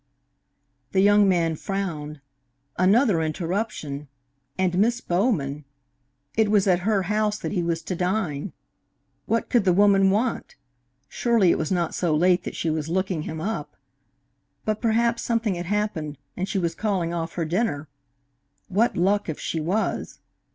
[0.93, 2.21] The young man frowned.
[2.75, 4.07] Another interruption!
[4.57, 5.63] And Miss Bowman!
[6.35, 8.51] It was at her house that he was to dine.
[9.27, 10.55] What could the woman want?
[11.07, 13.75] Surely it was not so late that she was looking him up.
[14.65, 17.87] But perhaps something had happened, and she was calling off her dinner.
[18.69, 20.17] What luck if she was!